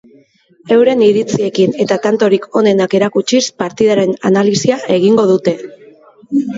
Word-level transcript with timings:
Euren 0.75 1.03
iritziekin 1.07 1.75
eta 1.85 1.99
tantorik 2.07 2.49
onenak 2.63 2.97
erakutsiz, 3.03 3.45
partidaren 3.63 4.19
analisia 4.35 4.85
egingo 5.01 5.31
dute. 5.37 5.59